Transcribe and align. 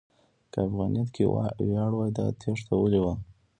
که 0.51 0.57
افغانیت 0.67 1.09
کې 1.15 1.23
ویاړ 1.67 1.91
و، 1.95 1.99
دا 2.17 2.25
تېښته 2.41 2.73
ولې 2.77 2.99
وه؟ 3.03 3.13